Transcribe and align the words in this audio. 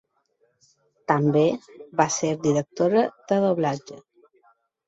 També 1.11 1.43
va 2.01 2.09
ser 2.17 2.33
directora 2.47 3.05
de 3.33 3.41
doblatge. 3.45 4.01